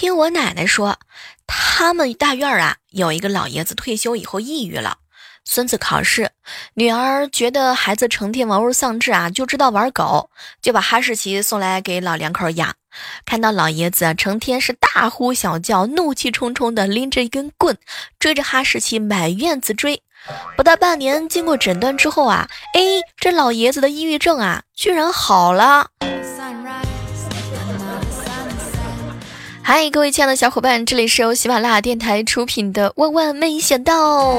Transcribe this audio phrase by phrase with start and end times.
[0.00, 0.96] 听我奶奶说，
[1.46, 4.96] 他们大院啊有一个老爷子退休以后抑郁了，
[5.44, 6.30] 孙子考试，
[6.72, 10.30] 女儿觉得孩子成天玩物丧志啊，就知道玩狗，
[10.62, 12.72] 就把哈士奇送来给老两口养。
[13.26, 17.76] 看到老爷子成天是大呼小叫，怒气冲冲的拎着一根棍
[18.18, 20.02] 追着哈士奇满院子追。
[20.56, 22.80] 不到半年，经过诊断之后啊，哎，
[23.18, 25.90] 这老爷子的抑郁症啊，居然好了。
[29.62, 34.34] 嗨，各位亲爱的小伙伴，这里是由喜马拉雅电台出品的《万万没想到》。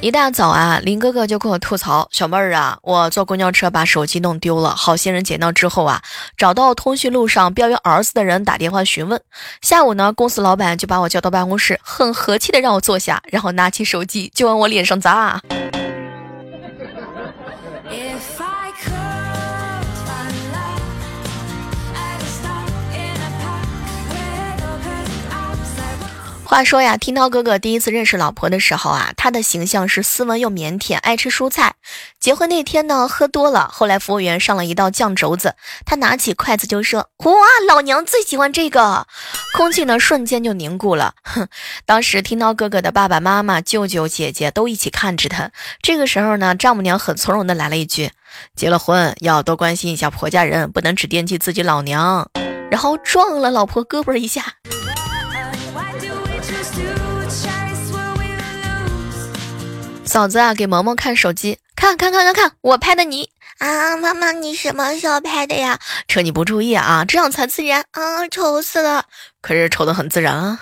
[0.00, 6.00] 一大早啊，林哥哥就跟我吐槽：“小妹儿啊，我坐公交车把手机弄丢了，好心人捡到之后啊，
[6.36, 9.20] 找到通讯录上标有儿子的人打电话询问。
[9.62, 15.40] 下午呢，公司老板就把我叫到办公室，很和气的让我坐下，然后拿起手机就往我脸上砸。”
[26.48, 31.74] 话说呀，听涛哥哥第一次认识老婆的时候啊，他的形象是斯文又腼腆，爱吃蔬菜。
[32.20, 37.32] 结婚那天呢，喝多了，后来服务员上了一道酱肘子，他拿起筷子就说：“哇，
[37.66, 39.08] 老娘最喜欢这个。”
[39.58, 41.14] 空气呢瞬间就凝固了。
[41.24, 41.48] 哼，
[41.84, 45.50] 当时听涛哥哥的爸爸妈妈、舅舅、姐姐都一起看着他。
[45.82, 48.12] 这个时候呢，丈母娘很从容的来了一句
[48.54, 52.30] ：“结了婚要多关心一下婆家人，不能只惦记自己老娘。”
[52.70, 54.44] 然后撞了老婆胳膊一下。
[60.06, 63.96] 嫂子啊，给萌萌看手机，看看看看看，我拍的你啊！
[63.96, 65.78] 妈妈，你什么时候拍的呀？
[66.06, 68.26] 趁你不注意啊，这样才自然啊！
[68.28, 69.04] 丑死了，
[69.42, 70.60] 可是丑的很自然啊。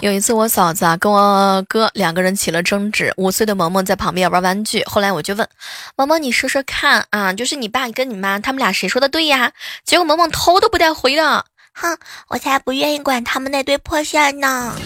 [0.00, 4.84] 有一次，我嫂子啊跟我哥两个人起了争执，五岁的萌萌在旁边玩玩具。
[4.84, 5.48] 后来我就问
[5.96, 9.50] 萌萌：“你说说看啊，就是你爸跟你妈他们俩谁说的对呀？”
[9.82, 11.96] 结果萌萌头都不带回的，哼，
[12.28, 14.76] 我才不愿意管他们那堆破事儿呢。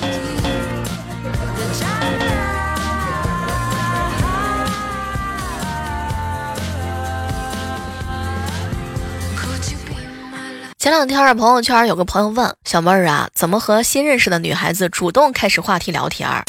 [10.81, 16.43] 前两天啊，朋友圈有个朋友问小妹儿啊，怎么和新认识的女孩子主动开始话题聊天儿？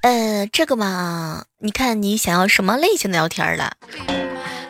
[0.00, 3.74] 呃，这个嘛，你看你想要什么类型的聊天儿了？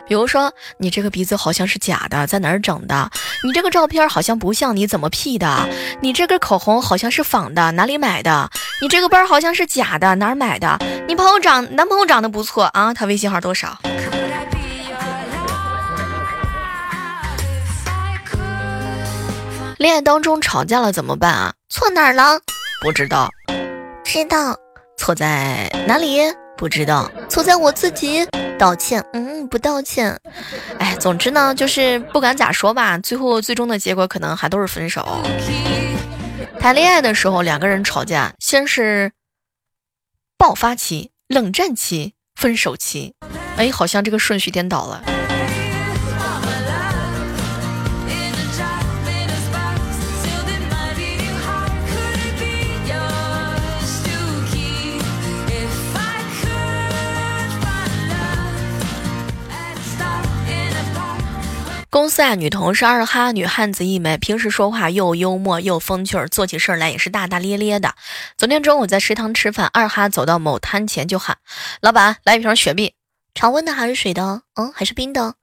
[0.09, 3.09] 比如说，你这个鼻子好像是假的，在哪儿整的？
[3.45, 5.69] 你这个照片好像不像，你怎么 P 的？
[6.01, 8.49] 你这根口红好像是仿的，哪里买的？
[8.81, 10.77] 你这个包好像是假的，哪儿买的？
[11.07, 13.79] 你朋友长男朋友长得不错啊，他微信号多少？
[19.77, 21.53] 恋爱当中吵架了怎么办啊？
[21.69, 22.39] 错哪儿了？
[22.81, 23.29] 不知道。
[24.05, 24.55] 知道。
[24.97, 26.19] 错在哪里？
[26.55, 27.11] 不知道。
[27.27, 28.25] 错在我自己。
[28.57, 29.05] 道歉。
[29.11, 30.17] 嗯，不道歉。
[30.79, 35.05] 哎，总之呢，就是不管咋说吧，最后最终的结果可能还都是分手。
[36.57, 39.11] 谈恋爱的时候，两个人吵架，先是
[40.37, 43.13] 爆发期、冷战期、分手期。
[43.57, 45.03] 哎，好像这个顺序颠倒了。
[61.95, 67.95] 公司啊，女同事二哈，女汉子一枚，平时说话又幽默又风趣儿，做起事儿来也是大大咧咧的。
[68.37, 71.37] 昨天中午在食堂吃饭，二哈走到某摊前就喊
[71.79, 72.95] ：“老板，来一瓶雪碧，
[73.33, 74.41] 常温的还是水的？
[74.55, 75.35] 嗯，还是冰的？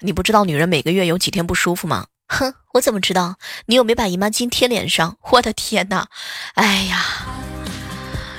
[0.00, 2.08] 你不知道女人每个月有几天不舒服吗？
[2.28, 3.36] 哼，我怎么知道？
[3.64, 5.16] 你有没把姨妈巾贴脸上？
[5.30, 6.08] 我的天哪！
[6.56, 7.02] 哎呀，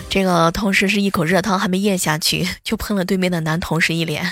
[0.08, 4.32] 这个同事是一口热汤还没咽下去，就喷了对面的男同事一脸。”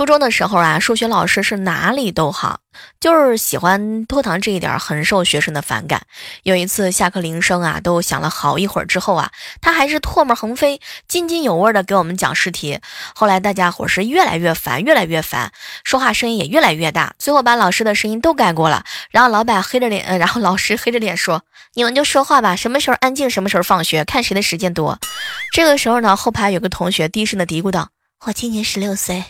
[0.00, 2.60] 初中的时候啊，数学老师是哪里都好，
[3.00, 6.00] 就是喜欢拖堂这一点很受学生的反感。
[6.42, 9.30] 有一次下课铃声啊，都响了好一会儿之后啊，
[9.60, 12.80] 他还是唾沫横飞、津津有味的给我们讲试题。
[13.14, 15.52] 后来大家伙是越来越烦，越来越烦，
[15.84, 18.84] 说话声音也越来越大，最后把老师的声音都盖过了。
[19.10, 21.42] 然后老板黑着脸， 然后老师黑着脸说
[21.76, 24.98] ：“你们就说话吧，什么时候安静，什么时候放学，看谁的时间多。”
[25.52, 27.90] 这个时候呢，后排有个同学低声的嘀咕道
[28.24, 29.22] ：“我今年十六岁。”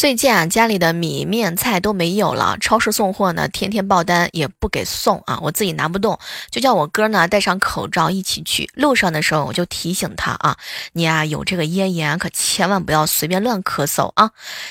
[0.00, 6.18] 最近啊，家里的米面菜都没有了，超市送货呢，天天爆单也不给送啊，我自己拿不动，
[6.50, 8.70] 就叫我哥呢戴上口罩一起去。
[8.72, 10.56] 路上的时候我就提醒他啊，
[10.94, 14.30] 你啊有这个咽炎，可千万不要随便乱咳嗽啊。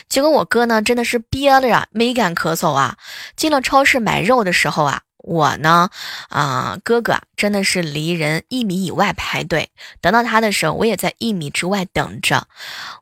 [0.09, 2.97] 结果我哥呢真的是憋着呀，没敢咳嗽啊。
[3.35, 5.01] 进了超市买肉的时候啊。
[5.29, 5.91] 我呢，
[6.29, 9.69] 啊，哥哥真的是离人一米以外排队，
[10.01, 12.47] 等到他的时候，我也在一米之外等着。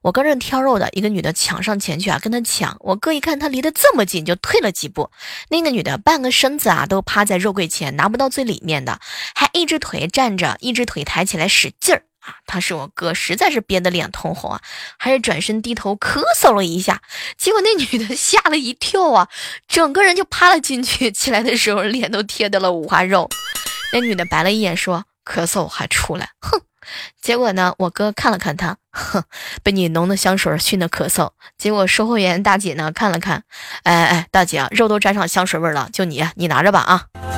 [0.02, 2.76] 我跟着挑肉的一个女的抢上前去啊，跟他抢。
[2.82, 5.10] 我哥一看他离得这么近，就退了几步。
[5.48, 9.00] 那个女的半个身子啊都趴在肉柜前，拿不到最里面的，
[9.34, 12.04] 还一只腿站着，一只腿抬起来使劲儿。
[12.46, 14.62] 他是我哥，实在是憋得脸通红啊，
[14.98, 17.02] 还是转身低头咳嗽了一下，
[17.38, 19.28] 结果那女的 吓了一跳啊，
[19.68, 23.30] 整个人就趴了进去，起来的时候脸都贴到了五花肉。
[23.94, 26.62] 那女的白了一眼说：“咳嗽还出来，哼！”
[27.22, 29.24] 结果呢，我哥看了看他，哼，
[29.64, 31.32] 被你浓的香水熏的咳嗽。
[31.58, 33.44] 结果售货员大姐呢看了看，
[33.84, 37.37] 哎哎，大姐啊，肉都沾上香水味了，就你，你拿着吧啊。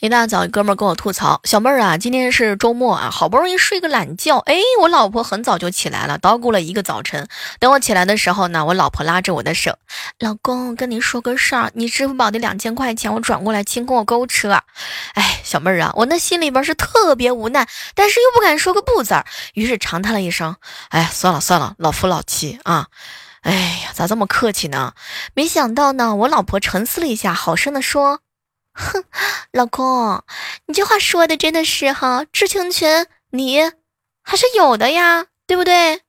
[0.00, 7.28] 一大早，哥们跟我吐槽：“小妹儿啊，今天是周末啊，好不容易睡个懒觉，哎，我老婆很早就起来了，捣鼓了一个早晨。
[7.58, 9.76] 等我起来的时候呢，我老婆拉着我的手，
[10.18, 14.62] 老公，跟你说个事儿，你支付宝的两千块钱我转过来，请跟我购物车。
[15.12, 20.56] 哎，小妹儿啊，我那心里边是特别无奈，但是又不敢说个不字儿，于是长叹了一声：
[20.88, 22.86] 哎，算了算了，老夫老妻啊，
[23.42, 23.52] 哎
[23.84, 24.94] 呀，咋这么客气呢？
[25.34, 28.20] 没想到呢，我老婆沉思了一下，好声的说。”
[28.80, 29.04] 哼，
[29.52, 30.22] 老公，
[30.66, 33.60] 你这话说的真的是哈，知情权你
[34.22, 36.00] 还是有的呀，对不对？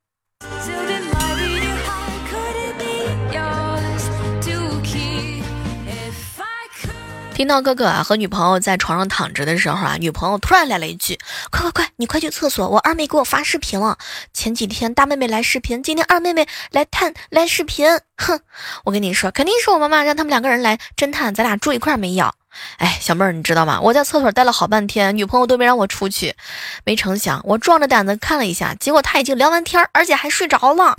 [7.33, 11.17] 听到哥哥啊和女朋友在床上躺着的时候啊，女朋友突然来了一句
[11.49, 13.97] ：“快快快，你快去厕所，我二妹给我发视频了。
[14.31, 17.87] 前几天大妹妹来视频，今天二妹妹来探来视频。
[18.17, 18.39] 哼，
[18.83, 22.35] 我跟你说，肯定是我妈妈让他们两个人来侦探，咱俩住一块儿没要？
[22.77, 23.79] 哎，小妹儿，你知道吗？
[23.81, 26.35] 我在厕所待了好半天，女朋友都没让我出去。
[26.83, 30.95] 没成想，我壮着胆子看了一下，结果她已经聊完天，而且还睡着了。”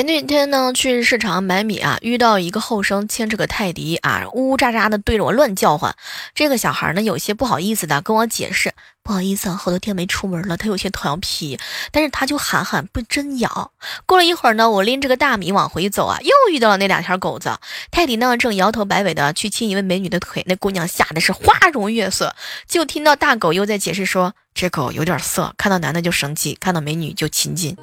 [0.00, 5.94] 前几天呢，去市场买米啊，遇到一个后生牵着个泰迪啊，呜呜喳喳的对着我乱叫唤。
[6.34, 8.72] 这个小孩呢，有些不好意思的跟我解释
[9.04, 11.58] ：“不好意思啊，好多天没出门了，他有些调皮。”
[11.92, 13.72] 但是他就喊喊不真咬。
[14.06, 17.58] 过了一会儿呢，我拎着个大米往回走啊，又遇到了那两条狗子。
[17.90, 22.34] 泰迪呢，正摇头摆尾的去亲一位美女的腿，那姑娘吓得是花容月色。
[22.66, 27.76] 就听到大狗又在解释说：“这狗有点色，看到男的就生气，看到美女就亲近。”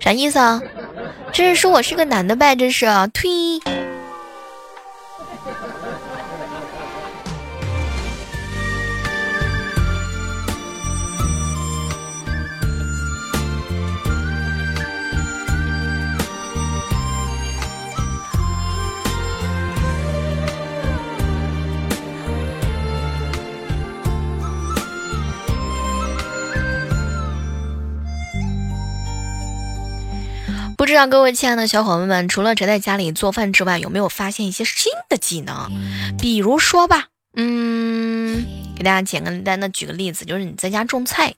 [0.00, 0.60] 啥意思啊？
[1.32, 2.56] 这是说我是个男的呗？
[2.56, 3.60] 这是，呸！
[30.90, 35.70] 知道各位亲爱的小伙伴们，除了宅在家里做饭之外，有没有发现一些新的技能？
[36.18, 37.06] 比如说吧，
[37.36, 38.44] 嗯，
[38.76, 41.34] 给大家简单的举个例子，就是你在家种菜，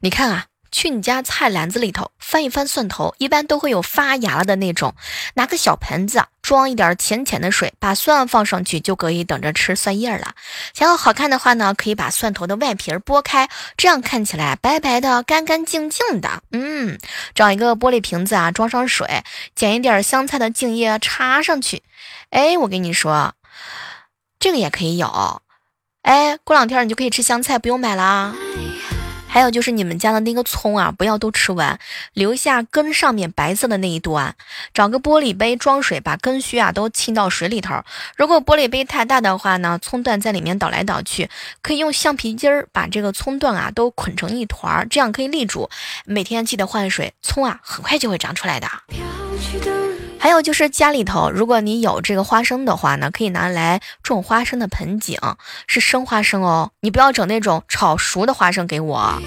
[0.00, 0.46] 你看啊。
[0.76, 4.94] 去你家菜篮子里头翻一翻蒜头，一般都会有发芽了的那种。
[5.32, 10.34] 拿个小盆子装一点浅浅的水，把蒜放上去就可以等着吃蒜叶了。
[10.74, 13.48] 想要好看的话呢，可以把蒜头的外皮剥开，
[13.78, 16.42] 这样看起来白白的、干干净净的。
[16.52, 16.98] 嗯，
[17.34, 19.24] 找一个玻璃瓶子啊，装上水，
[19.54, 21.82] 捡一点香菜的茎叶插上去。
[22.28, 23.32] 哎，我跟你说，
[24.38, 25.40] 这个也可以有。
[26.02, 28.34] 哎，过两天你就可以吃香菜，不用买了。
[29.36, 31.78] 还有就是你们家的那个葱啊，不要都吃完，
[32.14, 34.34] 留下根上面白色的那一段。
[34.72, 37.82] 找个玻璃杯装水，把根须啊都浸到水里头。
[38.16, 41.28] 如果玻璃杯太大的话呢，葱段在里面倒来倒去，
[41.60, 45.68] 可以用橡皮筋儿把这个葱段啊都捆成一团儿，这样可以立住。
[46.06, 48.66] 每天记得换水，葱啊很快就会长出来的。
[50.18, 55.18] 还有就是家里头，如果你有这个花生的话呢，可以拿来种花生的盆景，
[55.66, 59.22] 是生花生哦，你不要整那种炒熟的花生给我。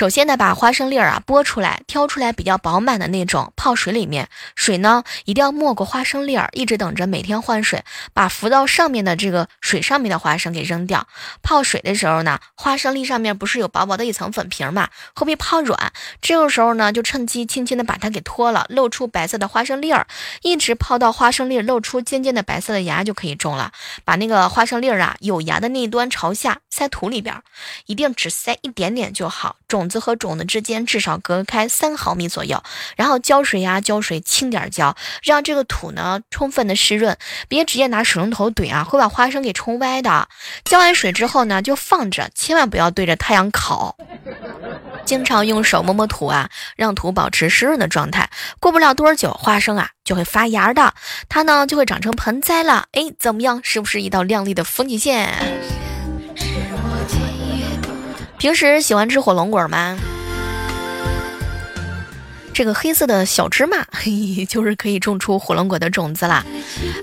[0.00, 4.30] 首先呢，把花生粒儿啊剥出来，挑出来比较饱满的那种，泡水里面。
[4.54, 11.06] 水呢一定要没过花生粒儿，一直等着每天换水，把浮到上面的这个水上面的花生给扔掉。
[11.42, 15.92] 泡水的时候呢，花生粒上面不是有薄薄的一层粉皮嘛，会被泡软。
[16.22, 20.06] 这个时候呢，就趁机轻轻的把它给脱了，露出白色的花生粒儿，
[20.40, 23.72] 一直泡到花生粒露出尖尖的白色的芽就可以种了。
[24.06, 27.42] 把那个花生粒儿啊，有芽的那一端朝下塞土里边，
[27.84, 29.56] 一定只塞一点点就好。
[29.68, 32.62] 种子和种子之间至少隔开三毫米左右，
[32.96, 37.16] 然后浇水呀，浇水轻点浇，让这个土呢充分的湿润，
[37.48, 40.28] 别直接拿水龙头怼啊，会把花生给冲歪的。
[40.64, 43.96] 浇完水之后呢，就放着，千万不要对着太阳烤。
[45.04, 48.30] 经常用手摸摸土啊，让土保持湿润的状态。
[48.60, 50.94] 过不了多久，花生啊就会发芽的，
[51.28, 52.86] 它呢就会长成盆栽了。
[52.92, 53.60] 哎，怎么样？
[53.64, 55.79] 是不是一道亮丽的风景线？
[58.40, 59.98] 平时喜欢吃火龙果吗？
[62.52, 66.44] 这个黑色的小芝麻， 嘿，就是可以种出火龙果的种子啦。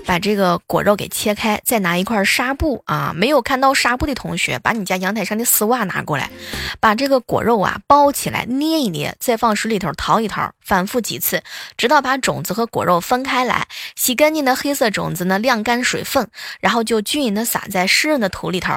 [0.06, 6.30] 把这个果肉给切开，再拿一块纱布啊，没有看到纱布的同学，把你家阳台上的丝袜拿过来，
[6.78, 11.42] 把这个果肉啊包起来，捏一捏，再放水里头淘一淘，反复几次，
[11.76, 13.66] 直到把种子和果肉分开来。
[13.96, 16.28] 洗干净的黑色种子呢，晾干水分，
[16.60, 18.74] 然后就均匀的撒在湿润的土里头。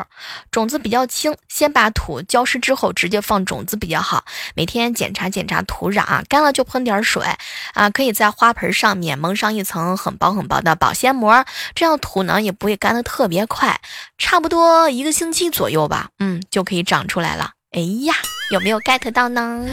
[0.50, 4.26] 种子比较轻，先把土浇湿之后，直接放种子比较好。
[4.56, 6.61] 每天检查检查土壤啊，干了就。
[6.64, 7.26] 喷点水
[7.74, 13.80] 啊，可以在花盆上面蒙上一层很薄很薄的保鲜膜，这样土呢也不会干得特别快，
[14.18, 17.52] 差不多一个星期左右吧，嗯，就可以长出来了。
[17.72, 18.14] 哎呀，
[18.52, 19.66] 有没有 get 到呢？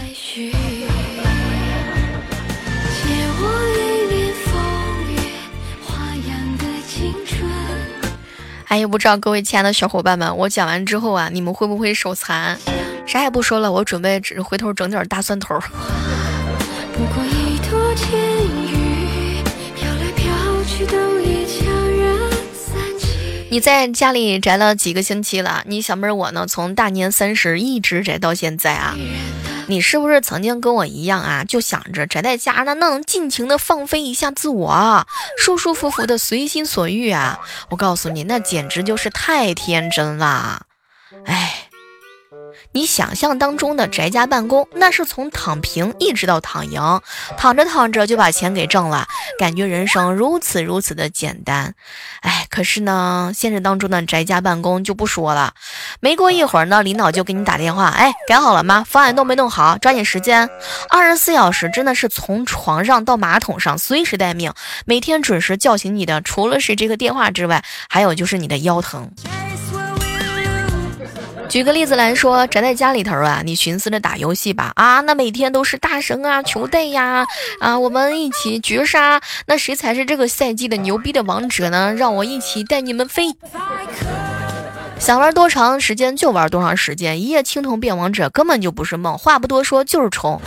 [8.71, 12.59] 哎呀，不知道各位亲爱的小伙伴们，我讲完之后啊，你们会不会手残？
[13.07, 15.59] 啥也不说了，我准备只回头整点大蒜头。
[16.99, 19.40] 不过一朵天雨，
[19.76, 21.64] 飘来飘去都已悄
[21.97, 22.19] 然
[22.52, 23.47] 散去。
[23.50, 25.62] 你在家里宅了几个星期了？
[25.67, 28.97] 你小妹儿我呢，从大年三十一直宅到现在啊。
[29.69, 35.07] 你是不是曾经跟我一样啊，就想着宅在家呢，能尽情的放飞一下自我，
[35.38, 37.38] 舒舒服服的随心所欲啊？
[37.71, 40.62] 我告诉你，那简直就是太天真了，
[41.26, 41.68] 哎。
[42.73, 47.01] 你想象当中的宅家办公，那是从躺平一直到躺赢，
[47.37, 49.07] 躺着躺着就把钱给挣了，
[49.39, 51.75] 感觉人生如此如此的简单。
[52.21, 55.55] 哎，可是呢，现实当中的宅家办公就不说了，
[56.01, 58.85] 没过一会儿呢，领导就给你打电话，哎，改好了吗？
[58.87, 59.77] 方案弄没弄好？
[59.79, 60.49] 抓紧时间，
[60.91, 64.53] 二十四小时真的是从床上到马桶上随时待命，
[64.85, 69.11] 每天准时叫醒你的，除了是这个电话之外，还有就是你的腰疼。
[71.49, 77.26] 举个例子来说，宅在家里头啊，你寻思着打游戏吧啊，那每天都是大神啊、球带呀
[77.59, 81.95] 啊，我们一起绝杀，那谁才是这个赛季的牛逼的王者呢？
[81.95, 83.35] 让我一起带你们飞。
[84.99, 89.17] 想玩多长时间就玩多长时间，一夜青铜变王者根本就不是梦。
[89.17, 90.38] 话不多说，就是冲。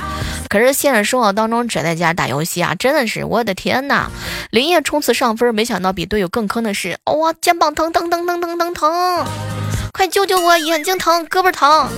[0.50, 4.12] 可是现实生活当中宅在家打游戏啊，真的是我的天呐！
[4.51, 9.61] 连夜冲刺上分，没想到比队友更坑的是，哇，肩膀疼疼疼疼疼疼疼。
[9.93, 10.57] 快救救我！
[10.57, 11.89] 眼睛疼，胳膊疼。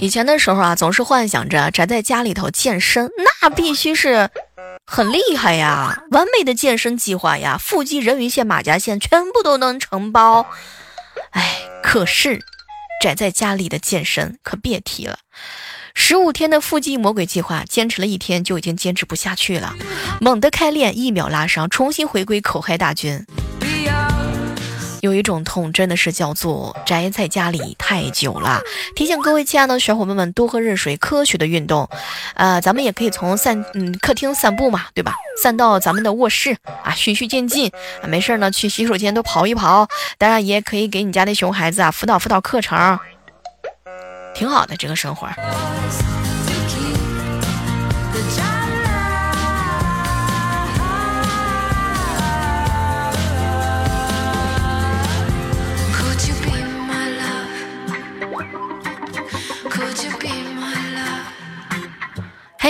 [0.00, 3.10] 以前的时候啊，总是幻想着宅在家里头健身，
[3.40, 4.28] 那必须是
[4.84, 10.46] 很厉害呀，完美的健身计划呀，腹肌、人鱼线、马甲线全部都能承包。
[11.30, 12.44] 哎，可是
[13.00, 15.18] 宅在家里的健身可别提了。
[15.94, 19.72] 十五天的腹肌魔鬼计划，坚持了一天就已经坚持不下去了，
[20.20, 23.24] 猛地开练，一秒拉伤，重新回归口嗨大军。
[25.00, 28.60] 有一种痛，真的是叫做宅在家里太久了。
[28.96, 31.88] 提醒各位亲爱的小伙伴们，多喝热水，科学的运动。
[32.34, 35.14] 呃，咱们也可以从散嗯客厅散步嘛，对吧？
[35.42, 37.70] 散到咱们的卧室啊，循序渐进
[38.02, 38.08] 啊。
[38.08, 39.86] 没事呢，去洗手间多跑一跑。
[40.16, 42.98] 当然，也可以给你家的熊孩子啊辅导辅导课程。
[44.34, 45.28] 挺好的，这个生活。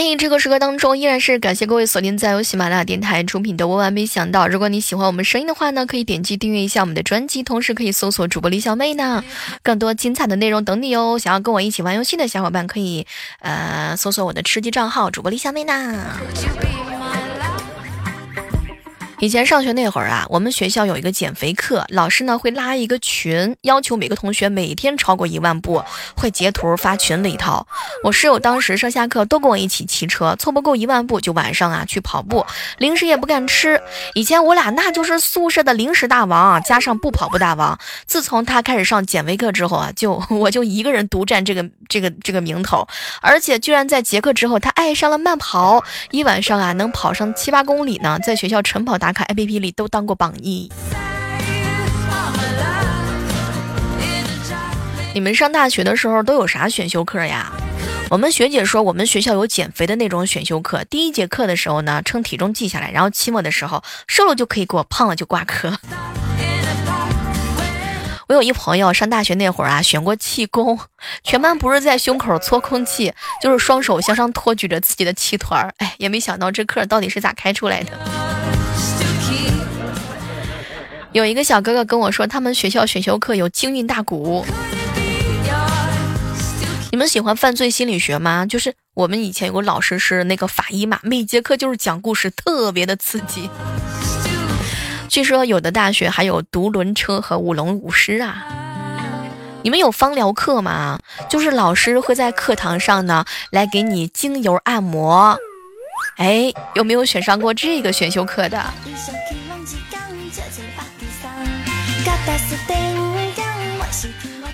[0.04, 4.44] 在，这个时刻当中，依然是感谢各位锁定在由喜马拉雅电台出品的《万万没想到》。
[4.48, 9.24] 如果你喜欢我们声音的话呢，可以点击订阅一下我们的专辑，同时可以搜索主播李小妹呢，
[9.62, 11.18] 更多精彩的内容等你哦。
[11.18, 13.06] 想要跟我一起玩游戏的小伙伴，可以
[13.40, 16.20] 呃搜索我的吃鸡账号主播李小妹呢。
[19.24, 25.82] 以前上学那会儿啊，我们学校有一个减肥课，老师呢会拉一个群，要求每个同学每天超过一万步，
[26.14, 27.66] 会截图发群里头。
[28.02, 32.44] 我室友当时上下课都跟我一起骑车，凑不够一万步就晚上啊去跑步，
[32.76, 33.80] 零食也不敢吃。
[34.12, 37.78] 以前我俩那就是宿舍的零食大王，加上不跑步大王。
[38.04, 42.86] 自从他开始上减肥课之后啊，就 我就一个人独占这个这个这个名头，
[43.22, 50.70] 而且居然在结课之后，他爱上了慢跑，一晚上啊能跑上七八公里呢，在学校晨跑打卡 APP 里都当过榜一。
[55.14, 57.52] 你们上大学的时候都有啥选修课呀？
[58.10, 60.84] 我们学姐说，我们学校有减肥的那种选修课。
[60.84, 65.78] 第一节课的时候呢，称体重记下来，然后期末的时候瘦了就可以过，胖了就挂科。
[68.26, 70.78] 我有一朋友上大学那会儿啊，选过气功，
[71.22, 75.72] 全班不是在胸口搓空气，就是双手向上托举着自己的气团儿。
[75.78, 77.92] 哎，也没想到这课到底是咋开出来的。
[81.14, 84.44] 有一个小哥哥跟我说，他们学校选修课有京韵大鼓。
[86.90, 88.44] 你们喜欢犯罪心理学吗？
[88.44, 93.48] 就是我们以前有个老师是那个法医嘛，每节课就是讲故事，特别的刺激。
[95.08, 98.44] 据说有的大学还有独轮车和舞龙舞狮啊。
[99.62, 100.98] 你们有芳疗课吗？
[101.30, 105.38] 就是老师会在课堂上呢来给你精油按摩。
[106.16, 108.60] 哎，有没有选上过这个选修课的？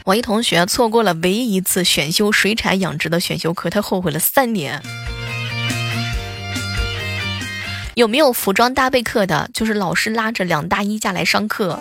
[0.05, 4.83] 我一同学错过了唯一一次选修水产养殖的选修课，他后悔了三年。
[7.95, 9.49] 有没有服装搭配课的？
[9.53, 11.81] 就是老师拉着两大衣架来上课。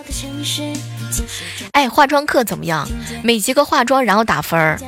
[1.72, 2.88] 哎，化妆课怎么样？
[3.24, 4.79] 每节课化妆，然后打分儿。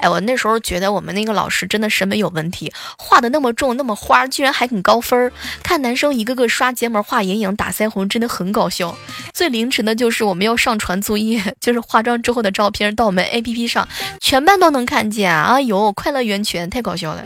[0.00, 5.32] 哎，我那时候觉得我们那个老师真的审美有问题，画的那么重那么花，居然还很高分儿。
[5.62, 8.96] 看男生一个个刷睫毛、画眼影、打腮红，真的很搞笑。
[9.40, 13.88] 最凌迟的就是我们要上传作业， 就是化妆之后的照片到我们 APP 上，
[14.20, 15.34] 全班都能看见。
[15.34, 17.24] 哎呦，快乐源泉，太搞笑了。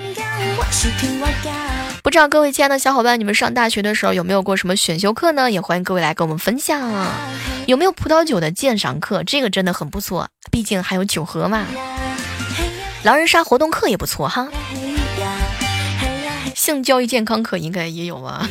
[2.05, 5.51] 不知道各位亲爱的小伙伴，你们上大学的时候有没有过什么选修课呢？
[5.51, 6.89] 也欢迎各位来跟我们分享。
[7.67, 9.25] 有没有葡萄酒的鉴赏课？
[9.25, 11.67] 这个真的很不错，毕竟还有酒盒嘛。
[13.03, 14.47] 狼人杀活动课也不错哈，
[16.55, 18.49] 性教育健康课应该也有啊。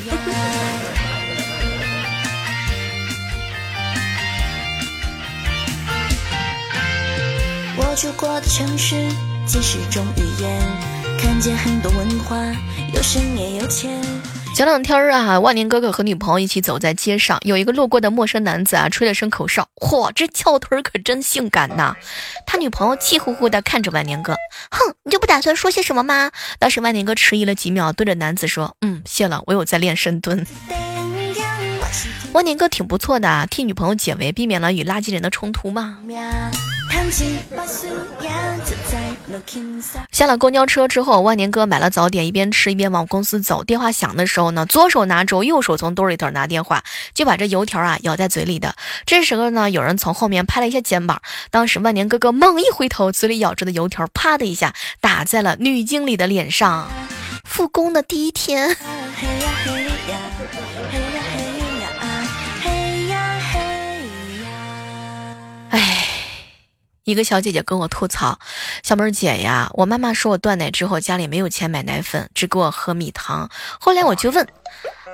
[7.94, 8.96] 我住过的城市，
[9.46, 10.60] 几十种语言，
[11.20, 12.36] 看见很多文化，
[12.92, 13.88] 有深也有浅。
[14.56, 21.94] 前两天啊，万年哥哥和女朋友一起走在街上，有一个路过的陌生男子啊，吹了声口哨，嚯，这翘腿可真性感呐！
[22.48, 24.34] 他女朋友气呼呼地看着万年哥，
[24.72, 26.32] 哼，你就不打算说些什么吗？
[26.58, 30.44] 当时万年哥迟疑了几秒，对着男子说：“嗯，谢了，我有在练深蹲。
[32.32, 35.98] ”万年哥挺不错的，替女朋友解围，避免了与垃圾人的冲突嘛。
[40.12, 43.64] 下了公交车之后，万年哥买了早点，一边吃一边往公司走。
[43.64, 48.76] 电话响的时候呢，左手拿粥，右手从兜里头拿电话，就把这油条啊咬在嘴里的。
[49.06, 51.22] 这时候呢，有人从后面拍了一下肩膀。
[51.50, 56.88] 当时万年哥哥猛一回头，嘴里咬着的油条啪的一下打在了女经理的脸上。
[57.44, 58.76] 复工的第一天。
[67.06, 68.40] 一个小姐姐跟我吐槽
[68.82, 73.50] ：“小妹儿姐呀，我妈妈说我断奶之后家里没有钱买奶粉，只给我喝米糖。
[73.78, 74.48] 后来我就问，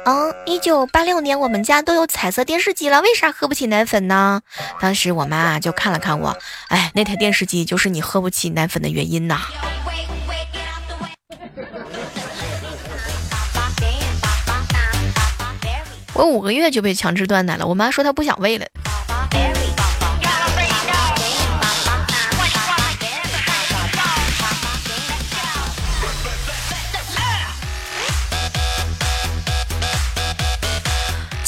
[0.06, 4.42] 嗯，一九八六年我们家都有彩色电视机了，为啥喝不起奶粉呢？
[4.80, 9.42] 当时我妈就看了看我，哎，那台电视机就是你喝不起奶粉的原因呐。
[16.14, 18.68] 我五个月就被强制断奶了，我妈说她不想喂了。”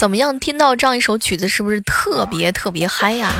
[0.01, 0.39] 怎么样？
[0.39, 3.31] 听到这样一首曲子，是不是特别特别嗨呀？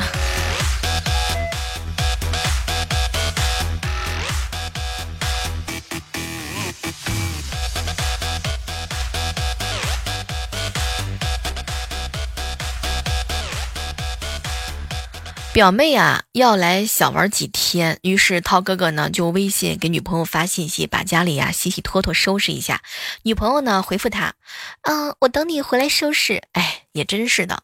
[15.52, 22.80] 表妹啊，要来小玩几天，于是涛哥哥呢就微信给女朋友发信息，把家里呀洗洗拖拖收拾一下。
[23.22, 24.32] 女朋友呢回复他，
[24.80, 26.42] 嗯，我等你回来收拾。
[26.52, 27.62] 哎，也真是的，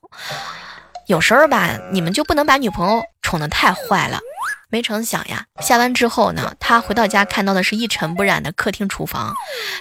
[1.06, 4.20] 有时候吧，你们就不能把女朋友宠得太坏了。
[4.70, 9.34] 没成想呀，下班之后呢，他回到家看到的是一尘不染的客厅厨房，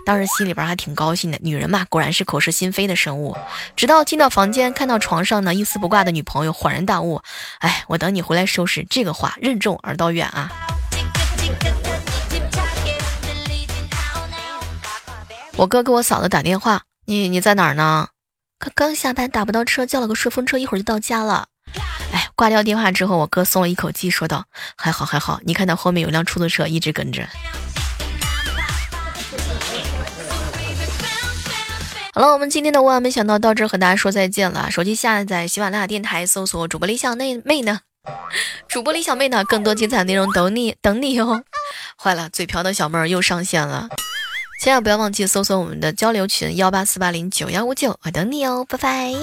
[0.05, 1.37] 当时心里边还挺高兴的。
[1.41, 3.37] 女人嘛，果然是口是心非的生物。
[3.75, 7.21] 直到进到房间，看到床上呢一丝不挂的女朋友，恍然大悟：
[7.59, 8.85] 哎，我等你回来收拾。
[8.89, 10.51] 这个话任重而道远啊。
[15.57, 18.07] 我哥给我嫂子打电话，你你在哪儿呢？
[18.59, 21.47] 刚刚下班，打不到车，叫了个顺风车，一会儿就到家了。
[22.37, 24.45] 挂掉电话之后，我哥松了一口气，说道
[24.77, 27.27] ：“还好还好，你看到后面有辆出租车一直跟着。”
[32.13, 34.69] 好了，我们今天的万万没想到到这和大家说再见了。
[34.69, 37.79] 手机下载喜马拉雅电台，搜索主播李小妹妹呢，
[38.67, 41.43] 主播李小妹呢，更多精彩内容等你等你哦。
[41.97, 43.89] 坏了，嘴瓢的小妹儿又上线了，
[44.61, 49.13] 千万不要忘记搜索我们的交流群幺八四八零九幺五九，我等你哦，拜拜。